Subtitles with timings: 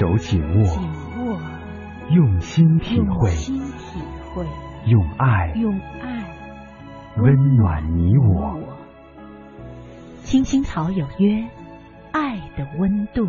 [0.00, 0.82] 用手紧握，紧
[1.24, 1.38] 握，
[2.10, 4.00] 用心体会，用心体
[4.34, 4.44] 会，
[4.86, 6.24] 用爱用爱
[7.16, 8.58] 温暖你我。
[10.24, 11.44] 青青草有约，
[12.10, 13.28] 爱的温度。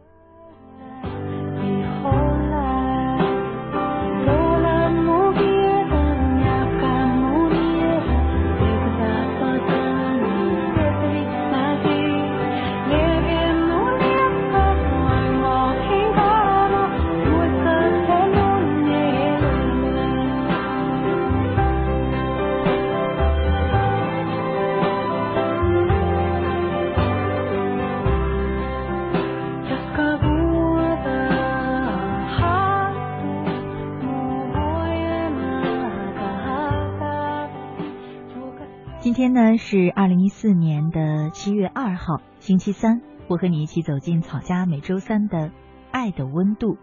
[41.43, 43.01] 七月二号，星期三。
[43.27, 45.51] 我和你一起走进草家每周三的
[45.89, 46.77] 爱的温度。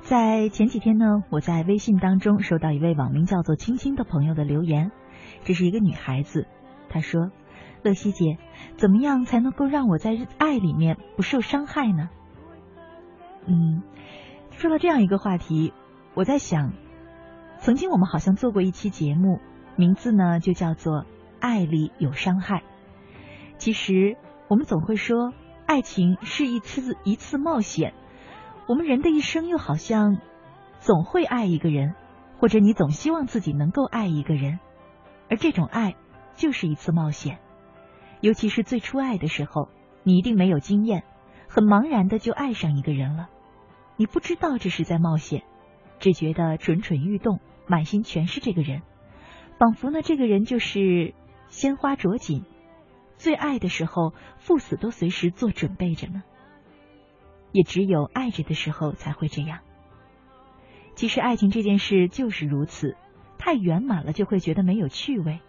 [0.00, 4.92] 在前几天呢，我在微信当中收到一位网名叫做“青青”的朋友的留言，
[5.42, 6.46] 这是一个女孩子，
[6.88, 7.32] 她说
[7.82, 8.38] ：“乐西姐，
[8.76, 12.08] 怎么样才能够让我在爱里面不受伤害呢？”
[13.46, 13.82] 嗯，
[14.52, 15.72] 说到这样一个话题，
[16.14, 16.74] 我在想，
[17.58, 19.40] 曾经我们好像做过一期节目。
[19.74, 21.04] 名字呢，就叫做
[21.42, 22.62] “爱里有伤害”。
[23.58, 24.16] 其实，
[24.48, 25.32] 我们总会说，
[25.66, 27.94] 爱情是一次一次冒险。
[28.68, 30.18] 我们人的一生，又好像
[30.80, 31.94] 总会爱一个人，
[32.38, 34.58] 或者你总希望自己能够爱一个人。
[35.28, 35.96] 而这种爱，
[36.34, 37.38] 就是一次冒险。
[38.20, 39.68] 尤其是最初爱的时候，
[40.02, 41.04] 你一定没有经验，
[41.48, 43.28] 很茫然的就爱上一个人了。
[43.96, 45.42] 你不知道这是在冒险，
[45.98, 48.82] 只觉得蠢蠢欲动，满心全是这个人。
[49.58, 51.14] 仿佛呢，这个人就是
[51.48, 52.44] 鲜花着锦，
[53.16, 56.22] 最爱的时候，赴死都随时做准备着呢。
[57.52, 59.60] 也只有爱着的时候才会这样。
[60.94, 62.96] 其实爱情这件事就是如此，
[63.38, 65.40] 太圆满了就会觉得没有趣味。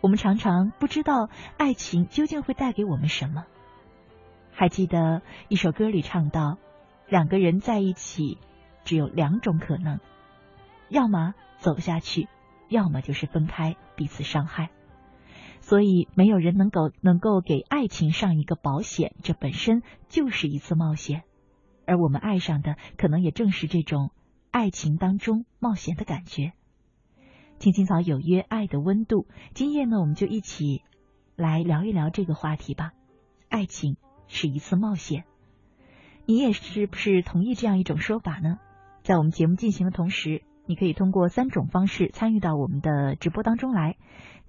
[0.00, 3.44] 我们常常不知道爱情究竟会带给我们什么。
[4.52, 6.58] 还记得一首歌里唱到，
[7.08, 8.38] 两个人在一起
[8.84, 10.00] 只有两种可能，
[10.88, 12.28] 要么走下去。
[12.68, 14.70] 要么就是分开，彼此伤害，
[15.62, 21.22] 所以没有人能够能够给爱情上一个保险，这本身就是一次冒险，
[21.86, 24.10] 而我们爱上的可能也正是这种
[24.50, 26.52] 爱情当中冒险的感觉。
[27.58, 30.82] 青青草有约，爱的温度，今夜呢，我们就一起
[31.36, 32.92] 来聊一聊这个话题吧。
[33.48, 33.96] 爱情
[34.26, 35.24] 是一次冒险，
[36.26, 38.58] 你也是不是同意这样一种说法呢？
[39.04, 40.42] 在我们节目进行的同时。
[40.64, 43.96] 你可以通过三种方式参与到我们的直播当中来。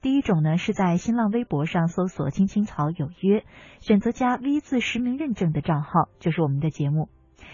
[0.03, 3.45] 第一种呢，是在新浪微博上搜索“青青草有约”，
[3.79, 7.07] 选择加 V 字实名认证的账号，就是我们的节目。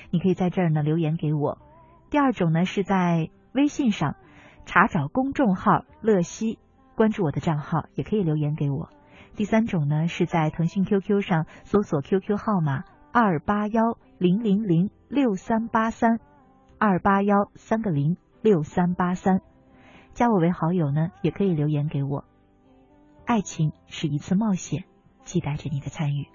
[0.09, 1.59] 你可以在这儿呢留言给我。
[2.09, 4.15] 第二种呢，是在微信上
[4.65, 6.57] 查找公众号“乐西”，
[6.97, 8.89] 关注我的账号，也可以留言给我。
[9.35, 16.19] 第三种呢，是在腾讯 QQ 上搜索 QQ 号码二八幺零零零六三八三
[16.79, 18.17] 二八幺三个零。
[18.41, 19.41] 六三八三，
[20.13, 22.23] 加我为好友呢，也可以留言给我。
[23.29, 24.85] 爱情是一次冒险，
[25.23, 26.27] 期待着你的参与。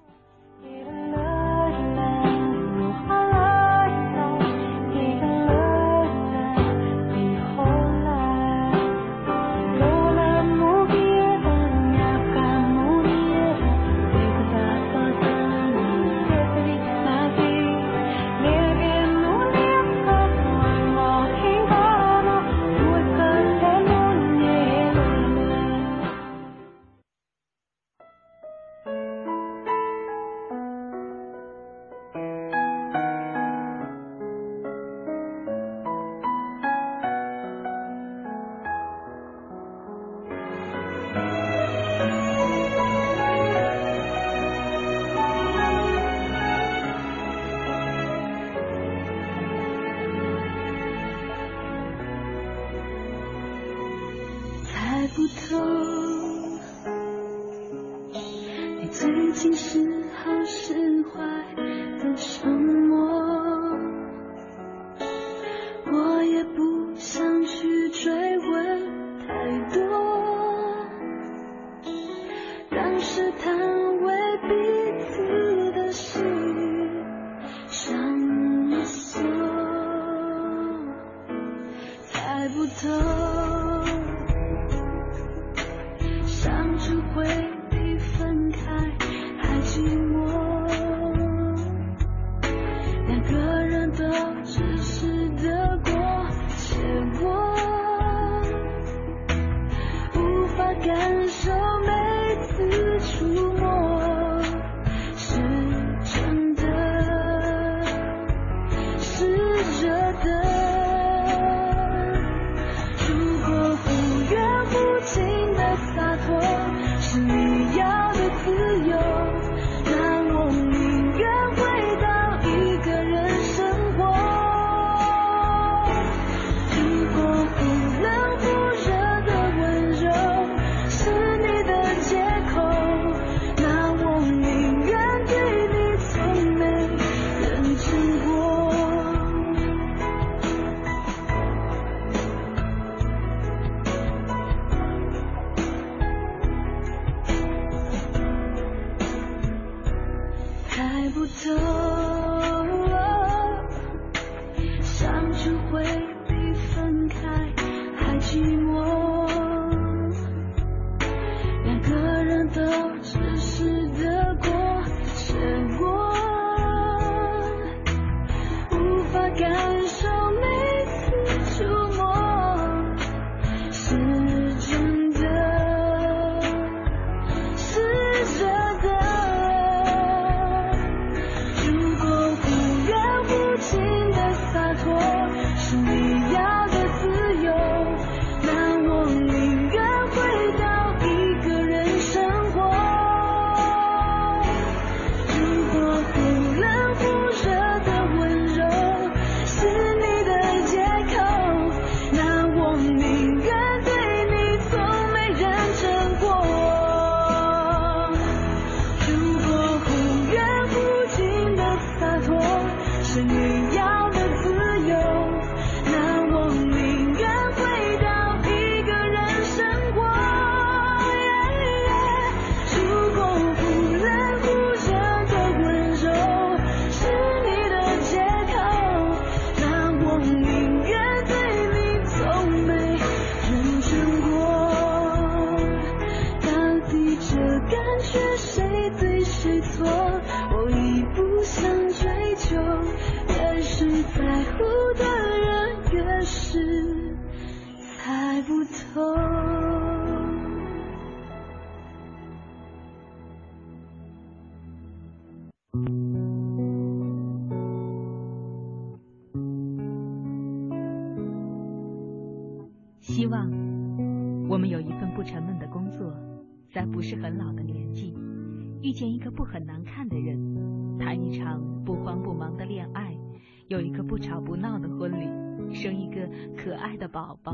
[276.85, 277.51] 爱的宝宝，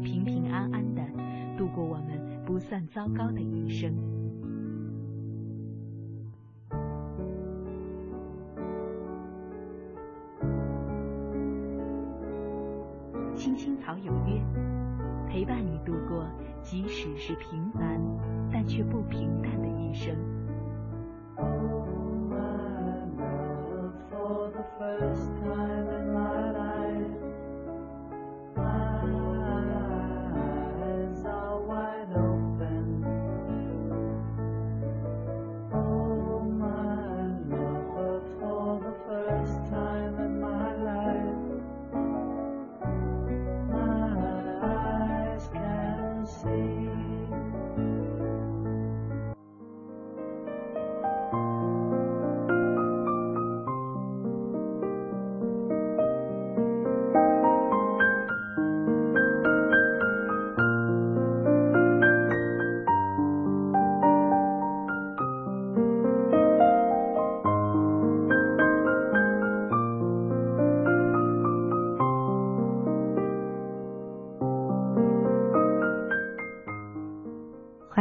[0.00, 1.02] 平平安安的
[1.58, 3.92] 度过我们不算糟糕的一生。
[13.34, 14.40] 青青草有约，
[15.28, 16.24] 陪伴你度过
[16.62, 18.00] 即使是平凡
[18.52, 20.14] 但却不平淡的一生。
[24.10, 25.39] for the first。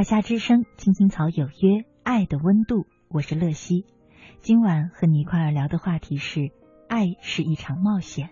[0.09, 3.85] 家之声，青青草有约，爱的温度，我是乐西。
[4.41, 6.49] 今晚和你一块儿聊的话题是：
[6.87, 8.31] 爱是一场冒险。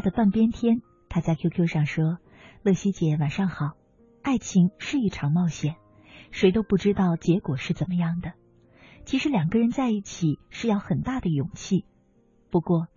[0.00, 2.18] 的半边天，他在 QQ 上说
[2.62, 3.72] ：“乐西姐，晚上好。
[4.22, 5.76] 爱情是一场冒险，
[6.30, 8.32] 谁都不知道结果是怎么样的。
[9.04, 11.84] 其实两个人在一起是要很大的勇气。
[12.50, 12.88] 不过，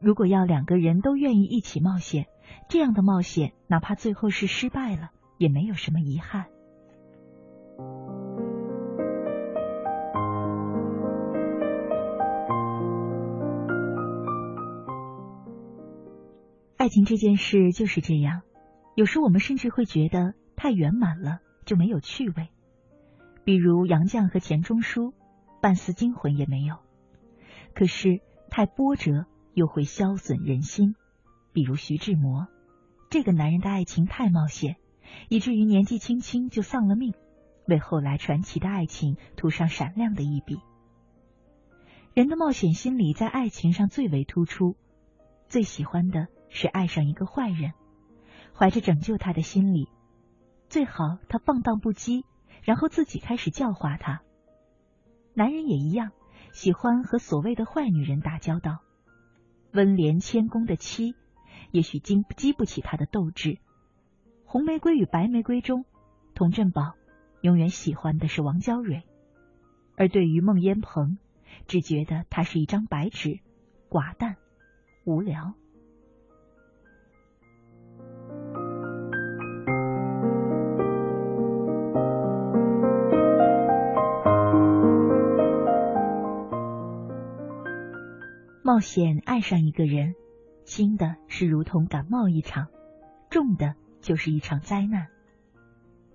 [0.00, 2.26] 如果要两个人都愿意一起冒险，
[2.68, 6.46] 这样的冒险，哪怕最后是失败了，也没有什么遗憾。”
[16.80, 18.40] 爱情这件事就是这样，
[18.94, 22.48] 有时我们甚至会觉得太圆满了就没有趣味，
[23.44, 25.12] 比如杨绛和钱钟书，
[25.60, 26.76] 半丝惊魂也没有；
[27.74, 30.94] 可是太波折又会消损人心，
[31.52, 32.48] 比如徐志摩，
[33.10, 34.76] 这个男人的爱情太冒险，
[35.28, 37.12] 以至于年纪轻轻就丧了命，
[37.66, 40.56] 为后来传奇的爱情涂上闪亮的一笔。
[42.14, 44.76] 人的冒险心理在爱情上最为突出，
[45.46, 46.28] 最喜欢的。
[46.50, 47.72] 是爱上一个坏人，
[48.54, 49.88] 怀着拯救他的心理，
[50.68, 52.24] 最好他放荡不羁，
[52.62, 54.20] 然后自己开始教化他。
[55.32, 56.10] 男人也一样，
[56.52, 58.80] 喜欢和所谓的坏女人打交道。
[59.72, 61.14] 温廉谦恭的妻，
[61.70, 63.58] 也许经激不起他的斗志。
[64.44, 65.84] 红玫瑰与白玫瑰中，
[66.34, 66.94] 童振宝
[67.40, 69.04] 永远喜欢的是王娇蕊，
[69.96, 71.18] 而对于孟烟鹏，
[71.68, 73.38] 只觉得他是一张白纸，
[73.88, 74.36] 寡淡
[75.04, 75.54] 无聊。
[88.70, 90.14] 冒险爱上一个人，
[90.64, 92.68] 轻的是如同感冒一场，
[93.28, 95.08] 重的就是一场灾难。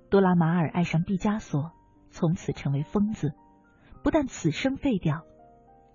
[0.10, 1.74] 多拉马尔爱上毕加索，
[2.12, 3.34] 从此成为疯子，
[4.04, 5.26] 不但此生废掉，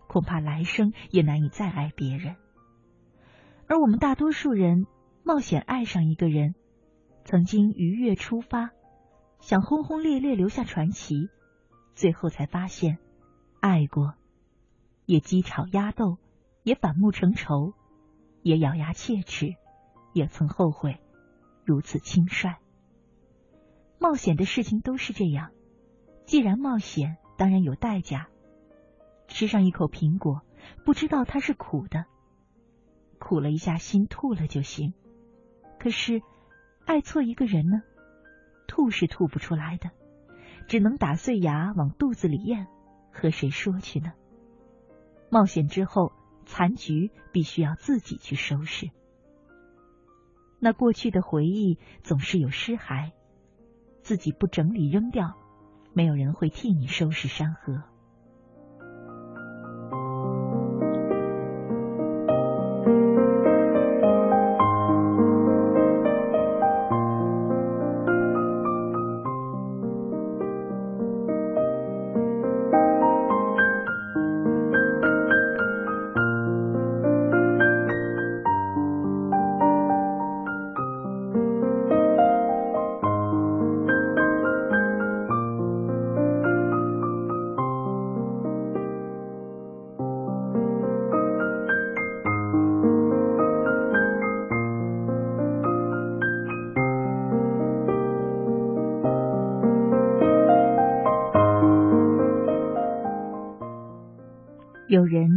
[0.07, 2.37] 恐怕来生也难以再爱别人。
[3.67, 4.85] 而我们大多数人
[5.25, 6.55] 冒险爱上一个人，
[7.25, 8.69] 曾经愉悦出发，
[9.41, 11.31] 想轰轰烈烈留下传奇，
[11.95, 12.99] 最后才发现，
[13.61, 14.13] 爱过，
[15.07, 16.19] 也鸡吵鸭斗。
[16.63, 17.73] 也反目成仇，
[18.43, 19.55] 也咬牙切齿，
[20.13, 21.01] 也曾后悔
[21.65, 22.57] 如此轻率。
[23.99, 25.51] 冒险的事情都是这样，
[26.27, 28.29] 既然冒险，当然有代价。
[29.27, 30.43] 吃上一口苹果，
[30.85, 32.05] 不知道它是苦的，
[33.19, 34.93] 苦了一下心，吐了就行。
[35.79, 36.21] 可是
[36.85, 37.83] 爱错一个人呢，
[38.67, 39.91] 吐是吐不出来的，
[40.67, 42.67] 只能打碎牙往肚子里咽，
[43.13, 44.13] 和谁说去呢？
[45.31, 46.13] 冒险之后。
[46.51, 48.91] 残局必须要自己去收拾。
[50.59, 53.13] 那过去的回忆总是有尸骸，
[54.03, 55.37] 自己不整理扔掉，
[55.95, 57.85] 没有人会替你收拾山河。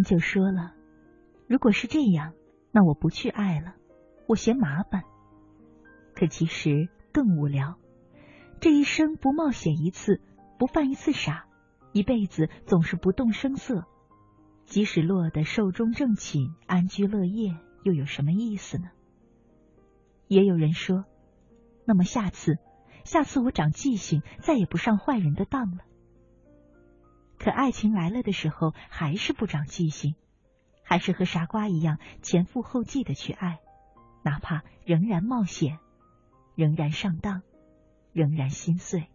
[0.03, 0.73] 就说了
[1.47, 2.33] ：“如果是这样，
[2.71, 3.75] 那我不去爱了，
[4.27, 5.03] 我嫌麻烦。”
[6.15, 7.75] 可其实更无聊。
[8.59, 10.21] 这一生不冒险一次，
[10.57, 11.45] 不犯一次傻，
[11.91, 13.85] 一辈子总是不动声色，
[14.65, 18.89] 即使落得寿终正寝、安居乐业，又有什么意思呢？
[20.27, 21.05] 也有人说
[21.85, 22.57] ：“那么下次，
[23.03, 25.83] 下次我长记性，再也不上坏人的当了。”
[27.43, 30.15] 可爱情来了的时候还是不长记性
[30.81, 33.59] 还是和傻瓜一样前赴后继的去爱
[34.23, 35.77] 哪怕仍然冒险
[36.55, 37.41] 仍然上当
[38.13, 39.09] 仍然心碎。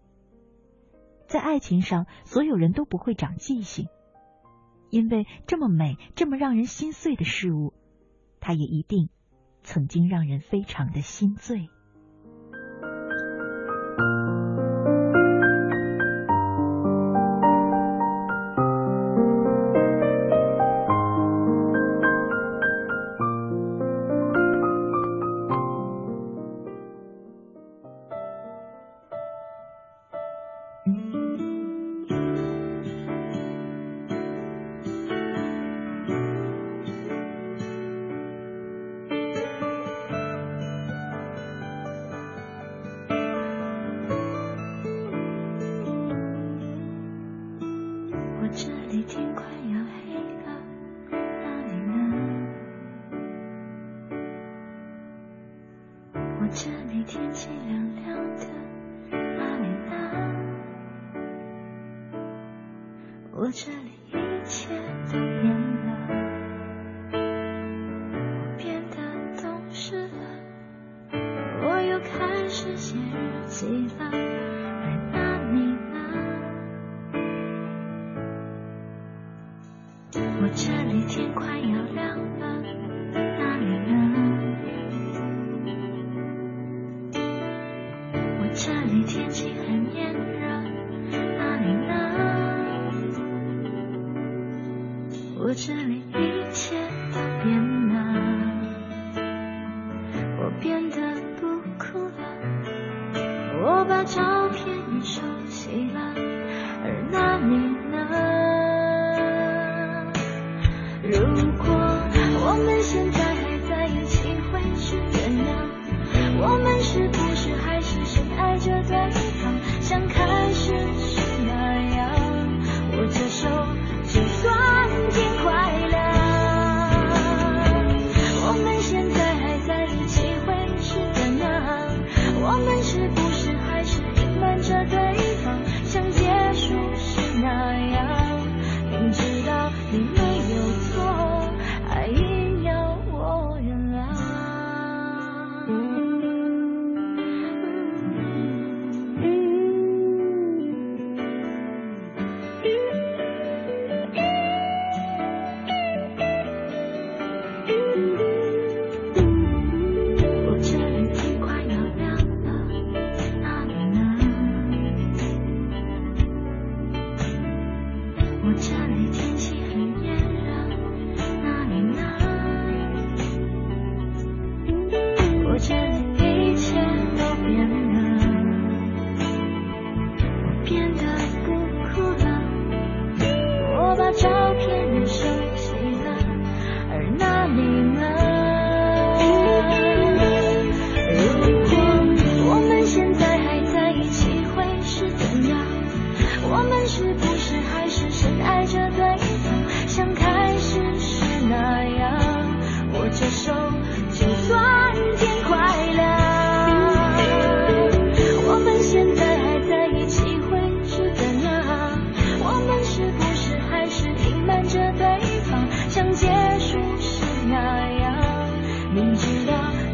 [1.27, 3.89] 在爱情上所有人都不会长记性
[4.91, 7.73] 因为这么美这么让人心碎的事物
[8.41, 9.09] 它也一定
[9.63, 11.71] 曾经让人非常的心醉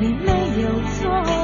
[0.05, 1.44] 你没有错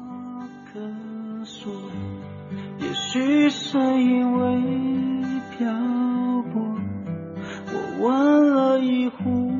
[3.13, 4.61] 也许是因为
[5.57, 5.69] 漂
[6.53, 6.61] 泊，
[7.67, 9.51] 我问了一壶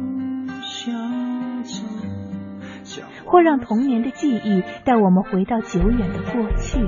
[0.62, 6.80] 香酒，或让童年的记忆带我们回到久远的过去。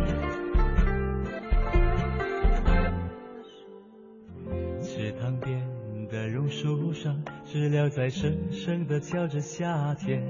[4.80, 5.68] 池塘边
[6.10, 10.24] 的榕树上，知了在声声的叫着夏天。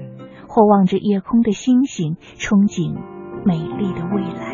[0.48, 2.92] 或望着夜空的星星，憧憬
[3.44, 4.53] 美丽的未来。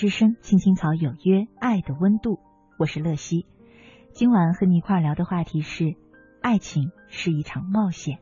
[0.00, 2.40] 之声，青青草有约，爱的温度，
[2.78, 3.44] 我是乐西。
[4.14, 5.94] 今晚和你一块聊的话题是：
[6.40, 8.18] 爱情是一场冒险。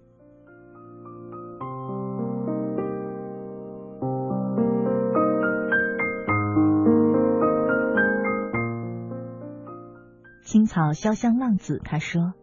[10.42, 12.34] 青草潇湘浪子他说：“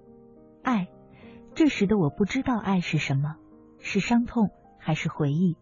[0.63, 0.87] 爱，
[1.55, 3.35] 这时的我不知道爱是什么，
[3.79, 5.57] 是伤痛还是回忆。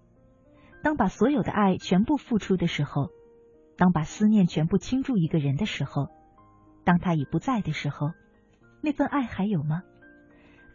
[0.83, 3.09] 当把所有的爱全部付出的时候。”
[3.77, 6.09] 当把思念全部倾注一个人的时候，
[6.83, 8.11] 当他已不在的时候，
[8.81, 9.83] 那份爱还有吗？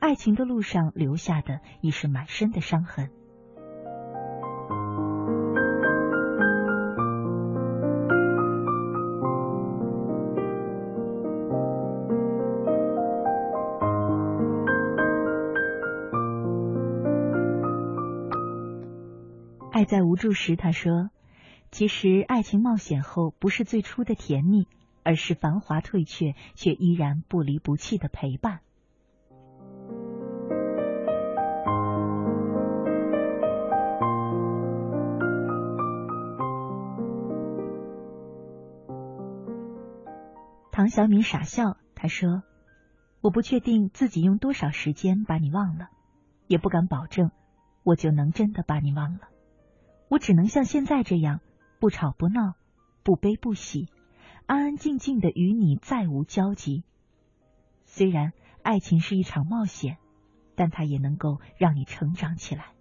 [0.01, 3.11] 爱情的路上留下的已是满身的伤痕。
[19.73, 21.11] 爱在无助时，他说。
[21.71, 24.67] 其实，爱情冒险后不是最初的甜蜜，
[25.05, 28.61] 而是繁华退却却依然不离不弃的陪伴。
[40.73, 42.43] 唐小敏傻笑，他说
[43.21, 45.91] ：“我不确定自己用多少时间把你忘了，
[46.47, 47.31] 也不敢保证
[47.85, 49.29] 我就能真的把你忘了。
[50.09, 51.41] 我只能像现在这样。”
[51.79, 52.55] 不吵不闹，
[53.05, 53.89] 不悲不喜，
[54.47, 56.83] 安安静静的与你再无交集。
[57.85, 59.99] 虽然爱情是一场冒险，
[60.57, 62.73] 但它也能够让你成长起来。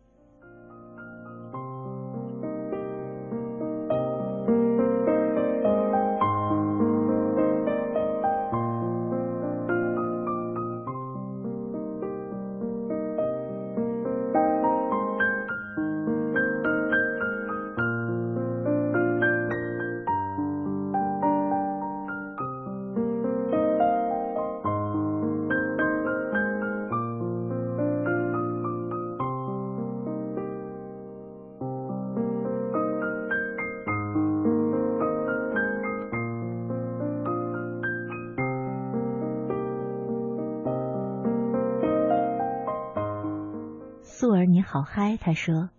[44.69, 45.69] 好嗨，他说：“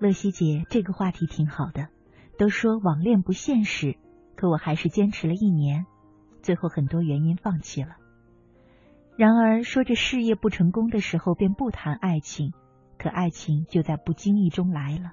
[0.00, 1.88] 乐西姐，这个话题挺好的。
[2.38, 3.98] 都说网恋不现实，
[4.34, 5.84] 可我还是坚持了一年，
[6.40, 7.96] 最后很多原因放弃了。
[9.14, 12.54] 然而说着事业不成功的时候便不谈爱情，
[12.98, 15.12] 可爱情就在不经意中来了。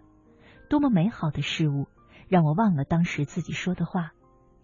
[0.69, 1.87] 多么美好的事物，
[2.29, 4.13] 让我忘了当时自己说的话。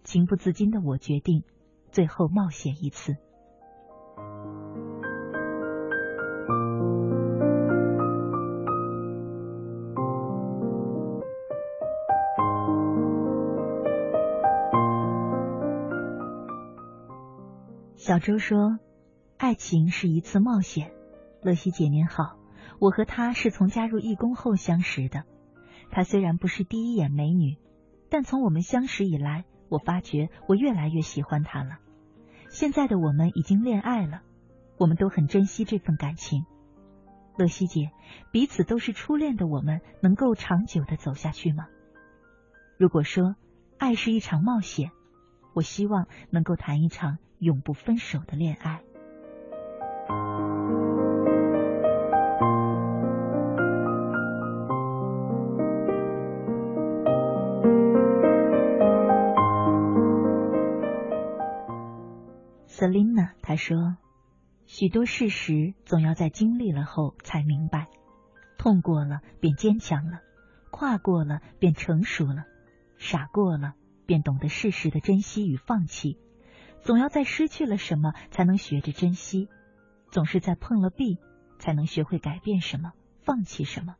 [0.04, 1.44] 情不自禁的我决定，
[1.90, 3.16] 最后冒险一次。”
[18.14, 18.78] 小周说
[19.38, 20.92] ：“爱情是一次冒险。”
[21.42, 22.36] 乐西姐您好，
[22.78, 25.24] 我和她是从加入义工后相识的。
[25.90, 27.56] 她虽然不是第一眼美女，
[28.10, 31.78] 但从我们相识以来，我发觉我越来越喜欢她了。
[32.50, 34.22] 现在的我们已经恋爱了，
[34.78, 36.44] 我们都很珍惜这份感情。
[37.36, 37.90] 乐西姐，
[38.30, 41.66] 彼此都是初恋的我们，能够长久的走下去吗？
[42.78, 43.34] 如果说
[43.76, 44.92] 爱是一场冒险，
[45.54, 48.82] 我希望能够谈一场永不分手的恋爱。
[62.66, 63.96] Selina 她说
[64.66, 67.86] ：“许多事实总要在经历了后才明白，
[68.58, 70.20] 痛过了便坚强了，
[70.72, 72.44] 跨过了便成熟了，
[72.98, 73.74] 傻过了
[74.06, 76.18] 便懂得适时的珍惜与放弃。
[76.82, 79.48] 总要在失去了什么才能学着珍惜，
[80.10, 81.18] 总是在碰了壁
[81.58, 83.96] 才能学会改变什么，放弃什么。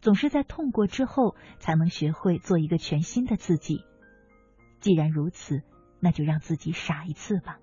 [0.00, 3.84] 总是在痛过之后才能学会做一个全新的自己。
[4.80, 5.62] 既然如此，
[5.98, 7.58] 那就让自己傻一次吧。”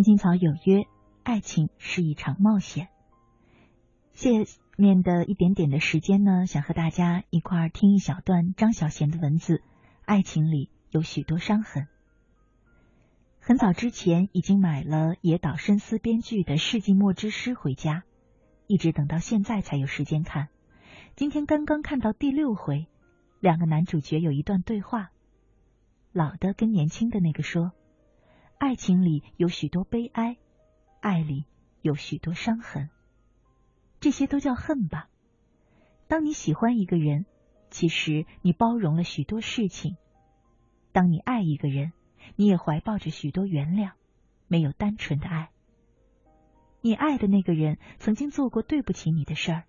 [0.00, 0.86] 青青草有约，
[1.24, 2.88] 爱情是一场冒险。
[4.14, 4.30] 下
[4.78, 9.62] 面的一点点的时间呢，想和大家一块儿听一小段张小娴的文字。
[10.06, 11.86] 爱情里有许多伤痕。
[13.40, 18.04] 很早之前已经买了野岛伸司编剧的《世纪末之诗》回家，
[18.66, 20.48] 一直等到现在才有时间看。
[21.14, 22.86] 今天刚刚看到第六回，
[23.38, 25.10] 两个男主角有一段对话，
[26.10, 27.72] 老的跟年轻的那个说。
[28.60, 30.36] 爱情里有许多悲哀，
[31.00, 31.46] 爱里
[31.80, 32.90] 有许多伤痕，
[34.00, 35.08] 这些都叫恨吧。
[36.08, 37.24] 当你喜欢一个人，
[37.70, 39.94] 其实你包容了许多事情；
[40.92, 41.94] 当你爱一个人，
[42.36, 43.92] 你也怀抱着许多原谅，
[44.46, 45.48] 没有单纯的爱。
[46.82, 49.64] 你爱的那个人曾经做过对不起你的事儿，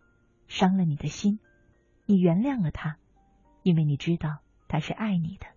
[0.49, 1.39] 伤了你的心，
[2.05, 2.97] 你原谅了他，
[3.63, 5.47] 因为你知道他是爱你的。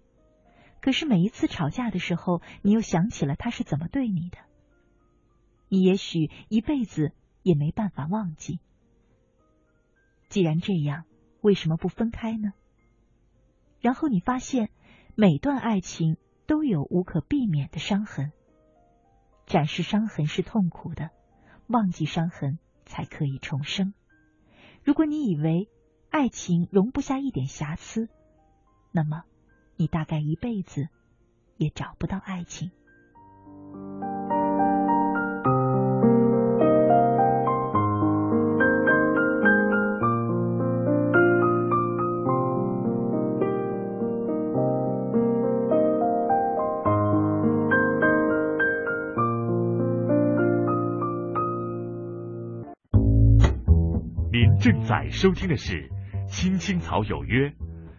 [0.85, 4.37] 可是每一次吵架的时候，你又想起了他是怎么对你的，
[5.71, 8.61] 你也许一辈子也没办法忘记。
[10.29, 11.07] 既然这样，
[11.41, 12.53] 为什么不分开呢？
[13.81, 14.69] 然后你发现，
[15.15, 18.31] 每段爱情都有无可避免的伤痕。
[19.47, 21.09] 展示伤痕是痛苦的，
[21.67, 23.95] 忘记伤痕才可以重生。
[24.83, 25.71] 如果你以为
[26.11, 28.11] 爱情容不下一点瑕疵，
[28.93, 29.25] 那么。
[29.77, 30.89] 你大概一辈子
[31.57, 32.71] 也找不到爱情。
[54.31, 55.89] 您正在收听的是
[56.27, 57.49] 《青青草有约》。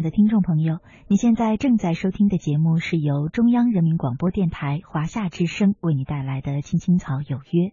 [0.00, 7.68] 的听众朋友，你现在正在收听的节目是由中央人民广播电台华夏之声为你带来的《青青草有约》，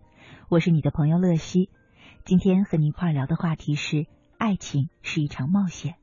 [0.49, 1.69] 我是你的朋友乐西。
[2.25, 5.95] 今天和你一块聊的话题是：爱情是一场冒险。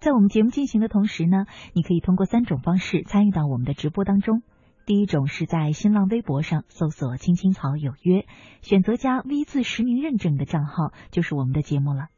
[0.00, 4.42] 在我们节目进行的同时呢，你可以通过三种方式参与到我们的直播当中。
[4.84, 8.26] 第一种是在新浪微博上搜索“青青草有约”，
[8.60, 12.08] 选择加 V 字实名认证的账号就是我们的节目了。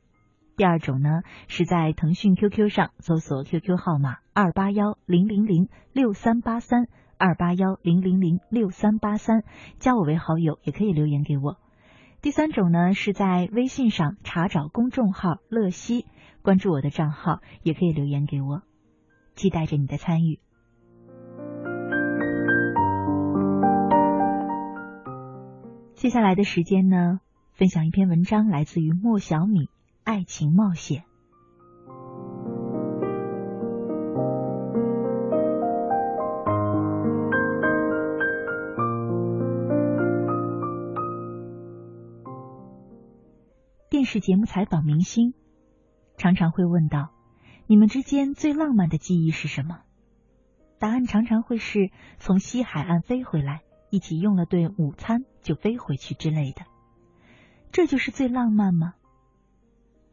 [0.57, 6.87] 第二种呢，是在腾讯 QQ 上搜索 QQ 号码二八幺零零零六三八三
[7.19, 9.43] 二八幺零零零六三八三，
[9.79, 11.57] 加我为好友，也可以留言给我。
[12.23, 16.07] 第三种呢，是在微信上查找公众号“乐西”，
[16.43, 18.63] 关注我的账号，也可以留言给我，
[19.35, 20.39] 期待着你的参与。
[25.95, 27.21] 接下来的时间呢，
[27.55, 29.69] 分享一篇文章，来自于莫小米。
[30.05, 31.03] 爱情冒险。
[43.89, 45.33] 电视节目采访明星，
[46.19, 47.09] 常常会问到：
[47.67, 49.81] 你们之间最浪漫的记忆是什么？
[50.79, 56.67] 答案常常会是从西海岸飞回来，一起用了顿午餐就飞回去之类的。
[57.73, 58.93] 这就是最浪漫吗？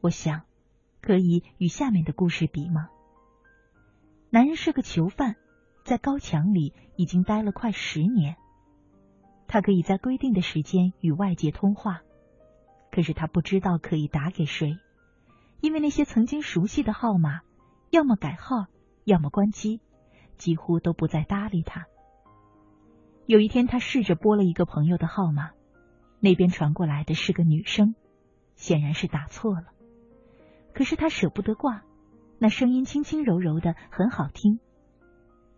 [0.01, 0.41] 我想，
[0.99, 2.89] 可以与下面的故事比吗？
[4.31, 5.35] 男人是个囚犯，
[5.83, 8.35] 在高墙里已经待了快十年。
[9.47, 12.01] 他可以在规定的时间与外界通话，
[12.91, 14.75] 可是他不知道可以打给谁，
[15.59, 17.41] 因为那些曾经熟悉的号码，
[17.91, 18.65] 要么改号，
[19.03, 19.81] 要么关机，
[20.37, 21.85] 几乎都不再搭理他。
[23.27, 25.51] 有一天，他试着拨了一个朋友的号码，
[26.19, 27.93] 那边传过来的是个女生，
[28.55, 29.67] 显然是打错了。
[30.73, 31.83] 可是他舍不得挂，
[32.39, 34.59] 那声音轻轻柔柔的，很好听。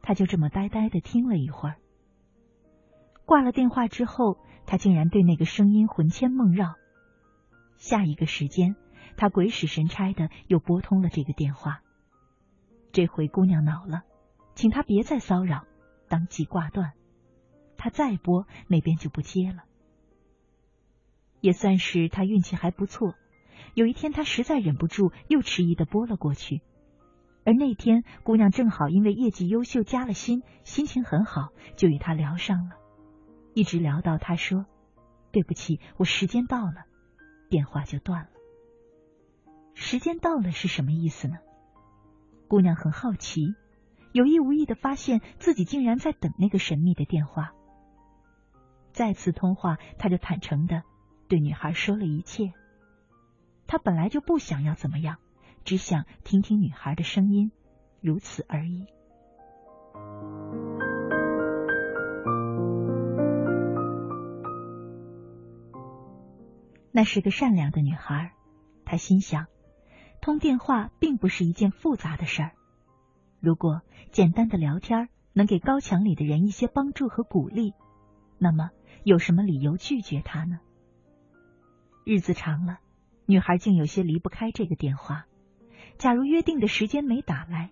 [0.01, 1.75] 他就这么呆呆的听了一会儿。
[3.25, 6.75] 挂了电话之后，他竟然对那个声音魂牵梦绕。
[7.77, 8.75] 下一个时间，
[9.15, 11.81] 他鬼使神差的又拨通了这个电话。
[12.91, 14.03] 这回姑娘恼了，
[14.55, 15.65] 请他别再骚扰，
[16.09, 16.93] 当即挂断。
[17.77, 19.63] 他再拨，那边就不接了。
[21.39, 23.15] 也算是他运气还不错。
[23.73, 26.61] 有一天，他实在忍不住，又迟疑的拨了过去。
[27.45, 32.75] 而那天，姑娘正好因为业绩优秀加了薪，心情很好，就与他聊上了，
[33.53, 34.65] 一直聊到他说
[35.33, 36.85] ：“对不起，我时间到了。”
[37.49, 38.29] 电话就断了。
[39.73, 41.35] 时间到了是什么意思呢？
[42.47, 43.55] 姑娘很好奇，
[44.11, 47.51] 有意无意的发现自己竟然在等那个神秘的电话。
[48.91, 50.83] 再次通话，他就坦诚的
[51.27, 52.53] 对女孩说了一切。
[53.73, 55.17] 他本来就不想要怎么样，
[55.63, 57.51] 只想听听女孩的声音，
[58.01, 58.85] 如此而已。
[66.91, 68.33] 那是个善良的女孩，
[68.85, 69.47] 他心想，
[70.21, 72.51] 通电话并不是一件复杂的事儿。
[73.39, 77.73] 如果简单的聊天能给高墙里的人一些帮助和鼓励，
[78.37, 78.69] 那么
[79.03, 80.59] 有什么理由拒绝他呢？
[82.05, 82.77] 日子长了。
[83.25, 85.25] 女孩竟有些离不开这个电话。
[85.97, 87.71] 假如约定的时间没打来，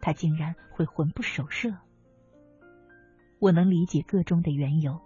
[0.00, 1.76] 她竟然会魂不守舍。
[3.38, 5.00] 我能理解个中的缘由，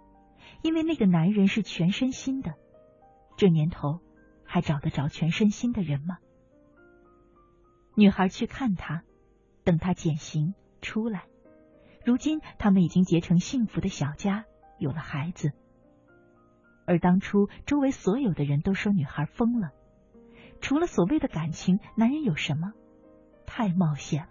[0.61, 2.55] 因为那个男人是全身心的。
[3.37, 4.01] 这年头，
[4.43, 6.17] 还找得着全身心的人吗？
[7.95, 9.03] 女孩去看他，
[9.63, 11.23] 等他减刑出来。
[12.03, 14.45] 如今，他们已经结成幸福的小家，
[14.77, 15.53] 有了孩子。
[16.85, 19.71] 而当初，周围所有的人都说女孩疯了。
[20.65, 22.73] 除了所谓的感情，男人有什么？
[23.45, 24.29] 太冒险了。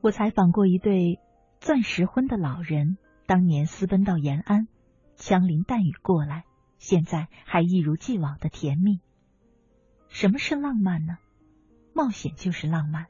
[0.00, 1.20] 我采访过一对
[1.60, 2.96] 钻石婚的老人，
[3.26, 4.66] 当年私奔到延安，
[5.14, 6.44] 枪林弹雨过来，
[6.78, 9.02] 现在还一如既往的甜蜜。
[10.08, 11.18] 什么是浪漫呢？
[11.94, 13.06] 冒险就是浪漫。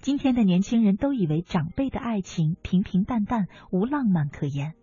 [0.00, 4.74] 今天的年轻人都以为长辈的爱情平平淡淡，无浪漫可言，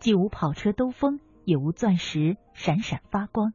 [0.00, 3.54] 既无跑车兜风，也无钻石闪闪发光。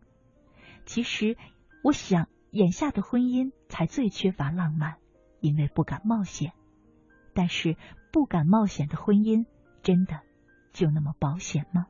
[0.86, 1.36] 其实，
[1.84, 4.96] 我想眼下的婚姻才最缺乏浪漫，
[5.42, 6.54] 因为不敢冒险。
[7.34, 7.76] 但是，
[8.14, 9.46] 不敢冒险的婚姻，
[9.84, 10.22] 真的
[10.72, 11.88] 就那么保险吗？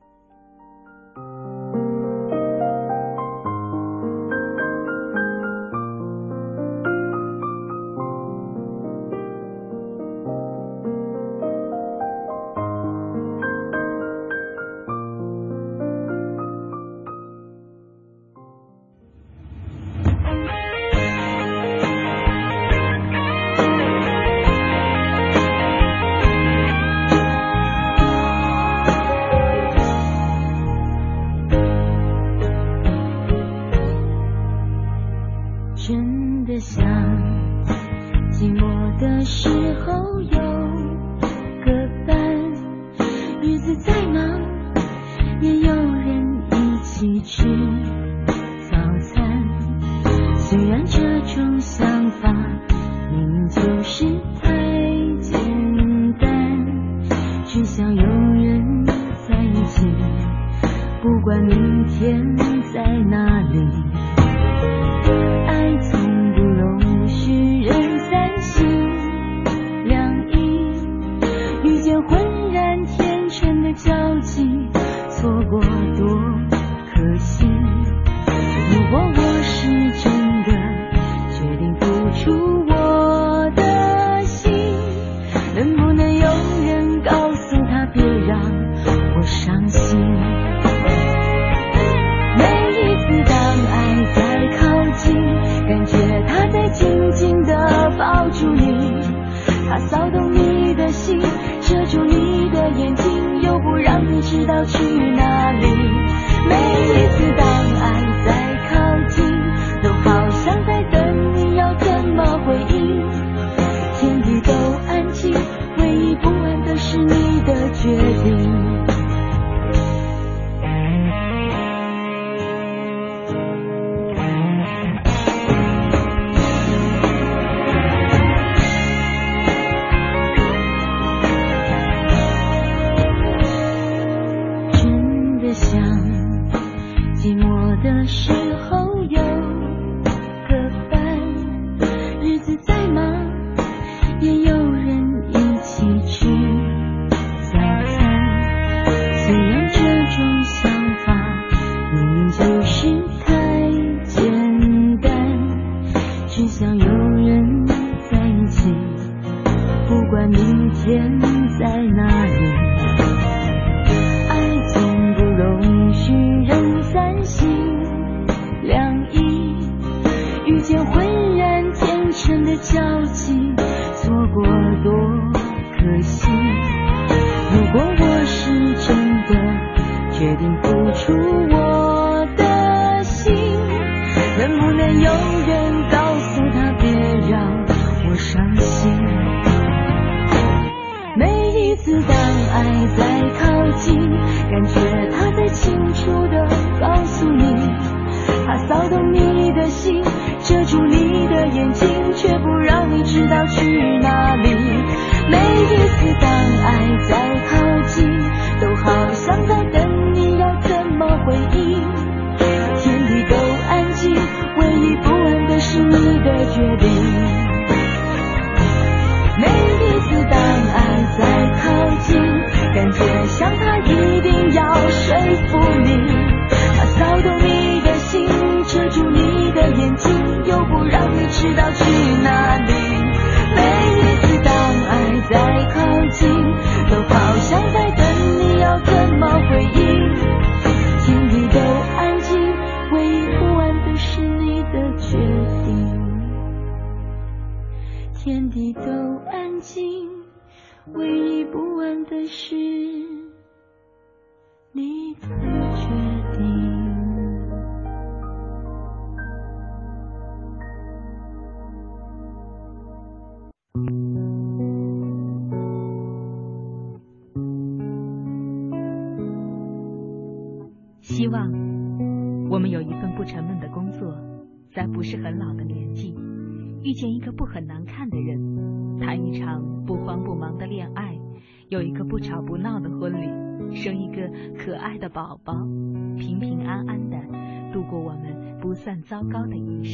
[99.91, 100.24] 他骚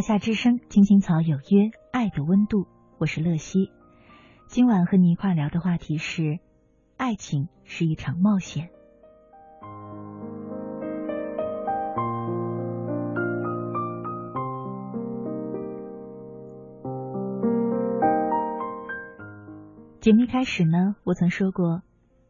[0.00, 3.70] 华夏之声，青青草有约，爱的温度，我是乐西。
[4.46, 6.38] 今晚和你一块聊的话题是：
[6.96, 8.70] 爱情是一场冒险。
[20.00, 21.82] 节目一开始呢，我曾说过，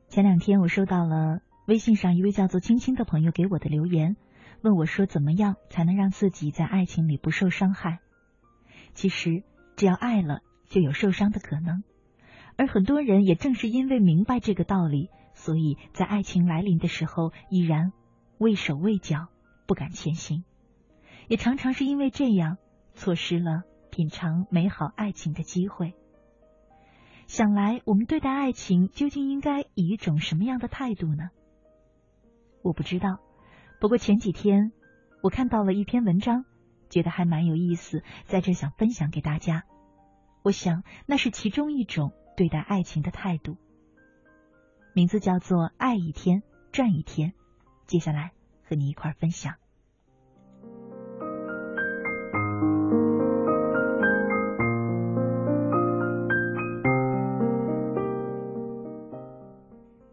[0.08, 4.16] 前两天我收到了微信上一位叫做青青的朋友给我的留言，
[4.62, 8.00] 问我说怎么样才能让自己在爱情里不受伤害？
[8.92, 9.42] 其实
[9.76, 11.82] 只要爱了，就有受伤的可能。
[12.56, 17.92] 而很多人也正是因为明白这个道理，所以在爱情来临的时候依然
[18.38, 19.28] 畏手畏脚，
[19.66, 20.44] 不敢前行。
[21.28, 22.58] 也常常是因为这样，
[22.94, 25.94] 错失了品尝美好爱情的机会。
[27.26, 31.30] 想来，我们对待爱情究竟应该以一种什么样的态度呢？
[32.62, 33.20] 我不知道。
[33.80, 34.72] 不过前几天
[35.22, 36.44] 我看到了一篇文章，
[36.90, 39.64] 觉得还蛮有意思，在这想分享给大家。
[40.42, 43.56] 我想那是其中一种对待爱情的态度，
[44.94, 47.32] 名字叫做“爱一天赚一天”。
[47.88, 49.54] 接下来和你一块儿分享。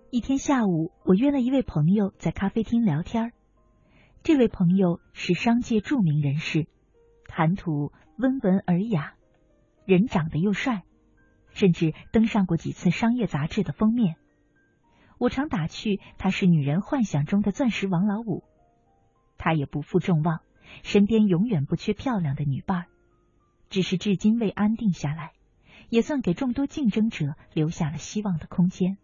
[0.10, 3.32] 一天下午，我约了一位朋友在咖啡厅聊天儿。
[4.28, 6.68] 这位朋友是商界著名人士，
[7.30, 9.14] 谈吐温文尔雅，
[9.86, 10.84] 人长得又帅，
[11.54, 14.18] 甚至登上过几次商业杂志的封面。
[15.18, 18.44] 我常打趣他是女人幻想中的钻石王老五。
[19.38, 20.42] 他也不负众望，
[20.84, 22.86] 身边永远不缺漂亮的女伴儿，
[23.70, 25.32] 只是至今未安定下来，
[25.88, 28.98] 也算给众多竞争者留下了希望的空间。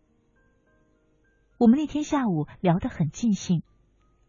[1.57, 3.63] 我们那天下午聊得很尽兴。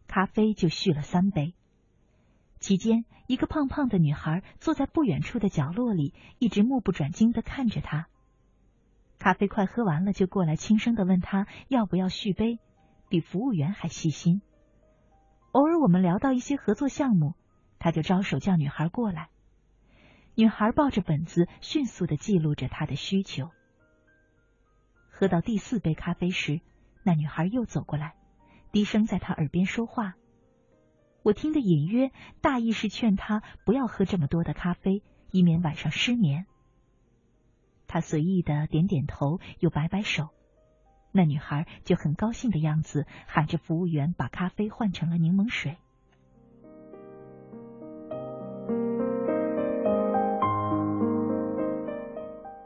[0.07, 1.53] 咖啡就续了三杯。
[2.59, 8.07] 期间，一个胖胖的女孩坐在不远处的角落里，一直目不转睛的看着他。
[9.19, 12.59] 咖啡快喝完了，就过来轻声的问他要不要续杯，
[13.09, 14.41] 比服务员还细心。
[15.51, 17.33] 偶尔我们聊到一些合作项目，
[17.79, 19.29] 他就招手叫女孩过来。
[20.35, 23.51] 女孩抱着本子，迅速的记录着他的需求。
[25.09, 26.59] 喝到第四杯咖啡时，
[27.03, 28.15] 那女孩又走过来。
[28.75, 30.15] 低声在他耳边说话，
[31.23, 32.11] 我听得隐约，
[32.41, 35.01] 大意是劝他不要喝这么多的咖啡，
[35.31, 36.45] 以免晚上失眠。
[37.87, 40.27] 他随意的点点头，又摆摆手。
[41.13, 45.77] 那女孩就很高兴的样子，喊着服务员把咖啡换成了柠檬水。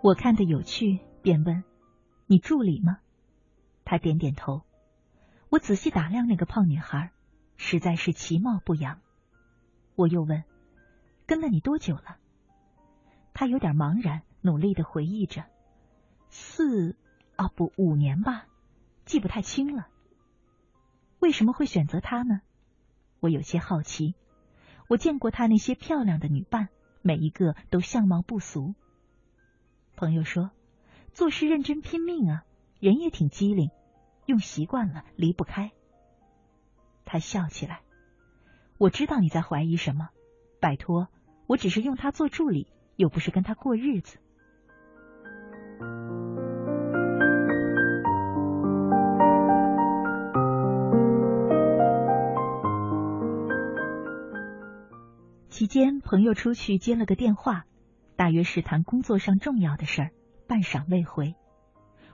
[0.01, 1.64] 我看得有趣，便问
[2.26, 2.97] ：“你助理吗？”
[3.86, 4.64] 他点点头。
[5.49, 7.11] 我仔细打量那个胖女孩，
[7.57, 8.99] 实在是其貌不扬。
[9.95, 10.43] 我又问
[11.25, 12.17] ：“跟了你多久了？”
[13.33, 15.45] 她有点茫然，努力的回忆着
[16.29, 16.95] ：“四
[17.35, 18.45] 啊，不，五年吧，
[19.05, 19.87] 记不太清了。”
[21.19, 22.41] 为什么会选择他呢？
[23.19, 24.15] 我有些好奇。
[24.87, 26.69] 我见过他那些漂亮的女伴，
[27.01, 28.73] 每一个都相貌不俗。
[29.95, 30.51] 朋友说，
[31.11, 32.45] 做事认真拼命啊，
[32.79, 33.69] 人也挺机灵，
[34.30, 35.71] 用习惯了离不开。
[37.03, 37.82] 他笑起来，
[38.77, 40.09] 我知道你在怀疑什么。
[40.59, 41.07] 拜托，
[41.47, 44.19] 我只是用他做助理，又不是跟他过日子。
[55.49, 57.65] 期间，朋友出去接了个电话。
[58.15, 60.11] 大约是谈工作上重要的事儿，
[60.45, 61.34] 半晌未回。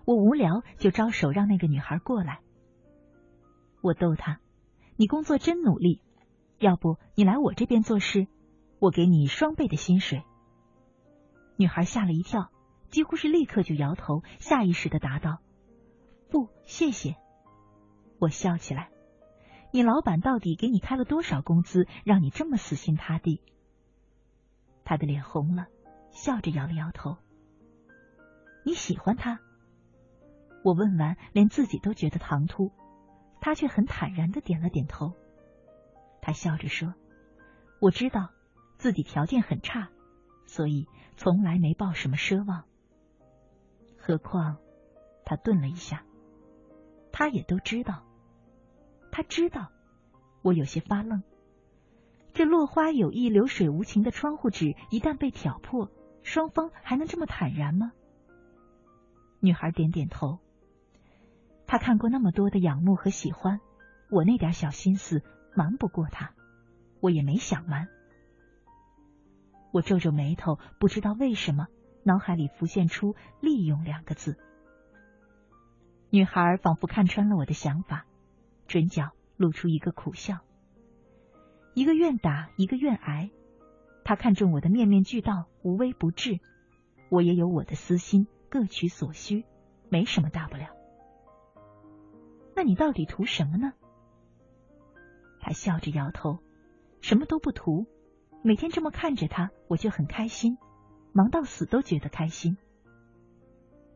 [0.06, 2.40] 我无聊，就招手让那个女孩过来。
[3.82, 4.40] 我逗她
[4.98, 6.02] ：“你工作真努力，
[6.60, 8.28] 要不你来我这边做事，
[8.80, 10.24] 我给你双倍的薪水。”
[11.58, 12.52] 女孩吓了一跳，
[12.90, 15.40] 几乎是立刻就摇头，下意识的答道
[16.30, 17.16] ：“不，谢谢。”
[18.20, 18.90] 我笑起来
[19.72, 23.42] ：“你老板到底给你开了多少工资，让你这么死心塌地？”
[24.86, 25.68] 她的脸红了。
[26.16, 27.18] 笑着摇了摇头。
[28.64, 29.42] 你喜欢他？
[30.66, 32.72] 我问完，连自己都觉得唐突，
[33.40, 35.14] 他却很坦然的点了点头。
[36.24, 36.96] 他笑着说
[37.80, 38.32] ：“我知道
[38.80, 39.90] 自己条件很差，
[40.48, 40.88] 所以
[41.18, 42.64] 从来没抱什么奢望。
[43.96, 44.58] 何况……”
[45.24, 46.04] 他顿了一下，
[47.12, 48.04] 他也都知道。
[49.12, 49.70] 他知道，
[50.42, 51.22] 我有些发愣。
[52.34, 55.92] 这落花有意、流水无情的窗户纸，一旦被挑破。
[56.24, 57.92] 双方还能这么坦然吗？
[59.40, 60.40] 女孩点点头。
[61.68, 63.60] 他看过那么多的仰慕和喜欢，
[64.10, 65.24] 我那点小心思
[65.56, 66.34] 瞒不过他，
[67.02, 67.88] 我也没想瞒。
[69.72, 71.68] 我皱皱眉头，不知道为什么，
[72.04, 74.38] 脑海里浮现出“利用”两个字。
[76.12, 78.06] 女孩仿佛看穿了我的想法，
[78.68, 80.40] 唇角露出一个苦笑。
[81.74, 83.32] 一个愿打，一个愿挨。
[84.06, 86.40] 他看中我的面面俱到，无微不至，
[87.10, 89.44] 我也有我的私心，各取所需，
[89.90, 90.68] 没什么大不了。
[92.56, 93.74] 那你到底图什么呢？
[95.42, 96.40] 他笑着摇头，
[97.02, 97.86] 什么都不图，
[98.44, 100.58] 每天这么看着他，我就很开心，
[101.12, 102.58] 忙到死都觉得开心。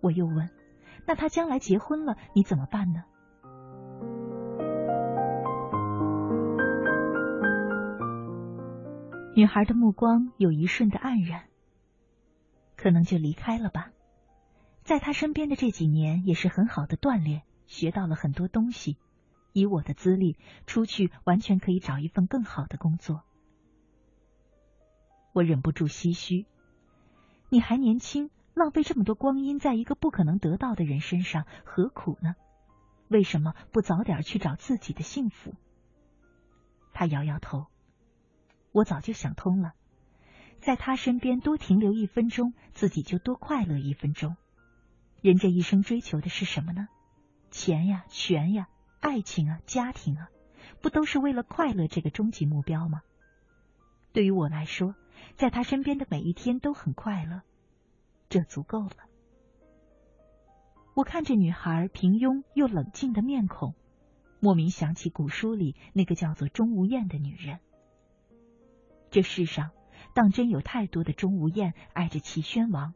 [0.02, 0.50] 我又问，
[1.08, 3.04] 那他将来结婚了，你怎么办呢？
[9.36, 11.46] 女孩的目光有一瞬的黯然，
[12.76, 13.92] 可能就离开了吧。
[14.84, 18.98] 在他身边的这几年也是很好的锻炼，学到了很多东西。
[19.54, 23.24] 以我的资历，出去完全可以找一份更好的工作。
[25.34, 26.46] 我忍不住唏嘘：
[27.50, 32.36] 你还年轻，浪费这么多光阴在一个不可能得到的人身上，何苦呢？
[33.08, 35.56] 为什么不早点去找自己的幸福？
[36.94, 37.68] 他摇摇头。
[38.72, 39.74] 我早就想通了，
[40.60, 44.38] 在他身边多停留一分钟，自己就多快乐一分钟。
[45.22, 46.88] 人这一生追求的是什么呢？
[47.50, 48.70] 钱呀，权呀，
[49.00, 50.30] 爱情啊，家庭啊，
[50.82, 53.02] 不都是为了快乐这个终极目标吗？
[54.14, 54.96] 对于我来说，
[55.36, 57.42] 在他身边的每一天都很快乐，
[58.30, 58.96] 这足够了。
[60.96, 63.74] 我看着女孩平庸又冷静的面孔，
[64.40, 67.60] 莫名想起古书里那个叫做钟无艳的女人。
[69.12, 69.72] 这世上，
[70.14, 72.94] 当真有太多的钟无艳爱着齐宣王，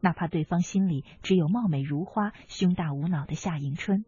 [0.00, 4.04] 哪怕对方心里只有貌美如花、胸大无脑的夏迎春，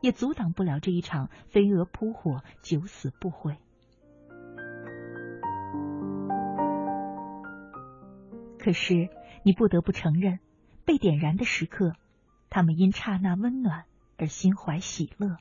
[0.00, 3.56] 也阻挡不了这一场飞蛾扑火、九死不悔。
[8.58, 9.08] 可是，
[9.42, 10.38] 你不得不承认，
[10.84, 11.94] 被点燃的时刻，
[12.48, 13.86] 他们因刹那温暖
[14.18, 15.36] 而心怀喜乐；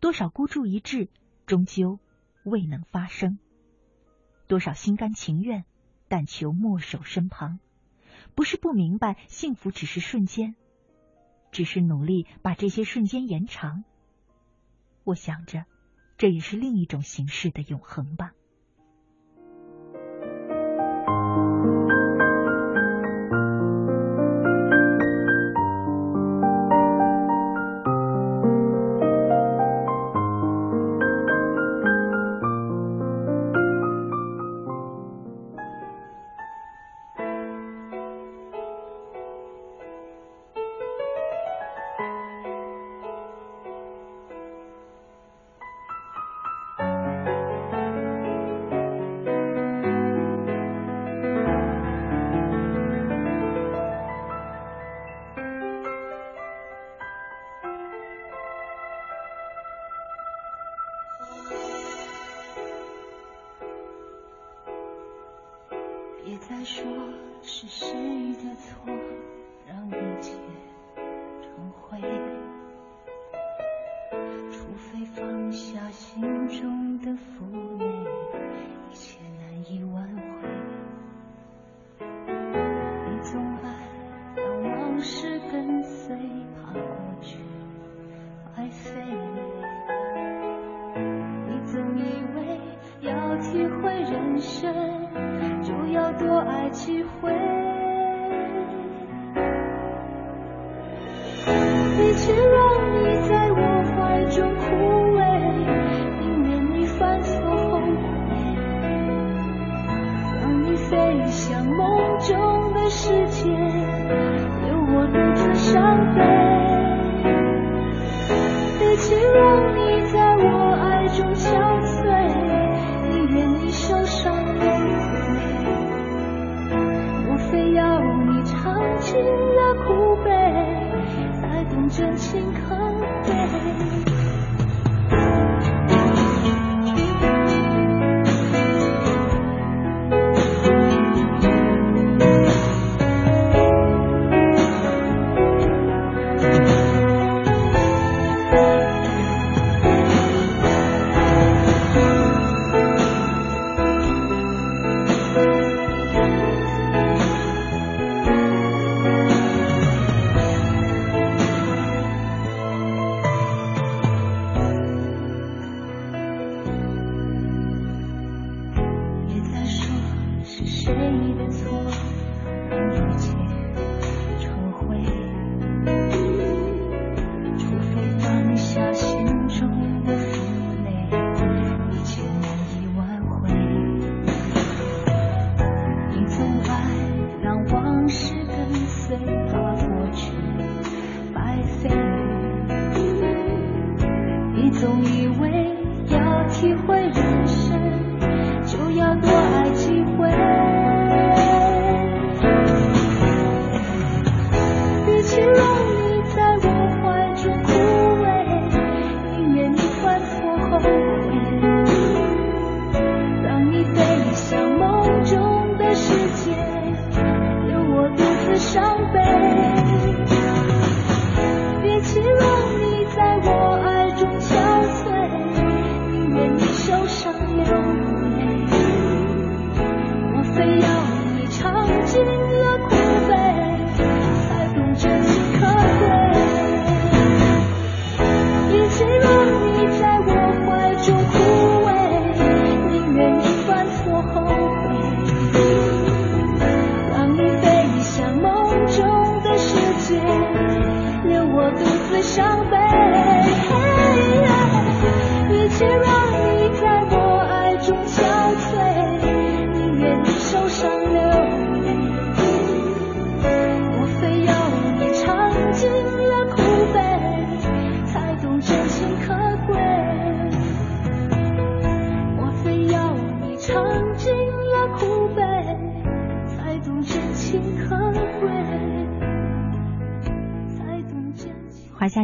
[0.00, 1.10] 多少孤注一掷，
[1.44, 1.98] 终究
[2.44, 3.38] 未能发生。
[4.46, 5.64] 多少心甘情愿，
[6.08, 7.58] 但求莫守身旁。
[8.34, 10.54] 不是不明白，幸福只是瞬间，
[11.50, 13.84] 只是努力把这些瞬间延长。
[15.04, 15.64] 我想着，
[16.16, 18.32] 这也是另一种形式的永恒吧。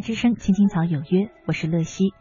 [0.09, 2.15] 之声，青青草有约，我是乐西。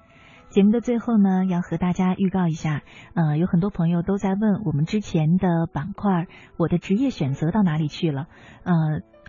[0.50, 2.82] 节目的最后呢，要和大家预告一下，
[3.14, 6.28] 呃，有很多朋友都在问我们之前的板块，
[6.58, 8.28] 我的职业选择到哪里去了？
[8.64, 8.74] 呃，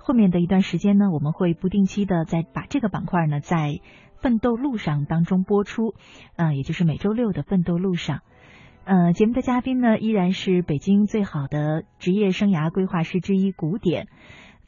[0.01, 3.79] 后面的一段时间呢，我们会不定期的再把这个板块呢，在
[4.21, 5.95] 奋斗路上当中播出，
[6.35, 8.23] 呃，也就是每周六的奋斗路上。
[8.83, 14.09] 呃，节目的嘉宾呢，依然是北京最好的职业生涯规划师之一古典。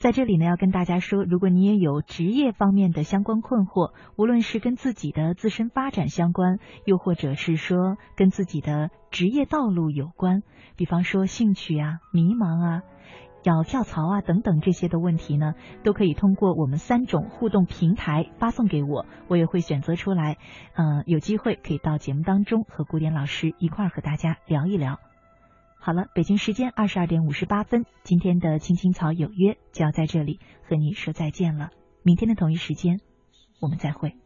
[0.00, 10.40] 在这里呢，要跟大家说，如果你也有职业方面的相关困惑，无论是跟自己的自身发展相关，又或者是说跟自己的职业道路有关，
[10.76, 12.82] 比方说兴趣啊、迷茫啊、
[13.42, 15.52] 要跳槽啊等等这些的问题呢，
[15.84, 20.38] 都可以通过我们三种互动平台发送给我，我也会选择出来，
[20.76, 24.98] 嗯、有机会可以到节目当中和古典老师一块儿和大家聊一聊。
[25.82, 31.70] 好了，北京时间二十二点五十八分，今天的青青草有约就要在这里和你说再见了。
[32.02, 33.00] 明天的同一时间，
[33.62, 34.19] 我们再会。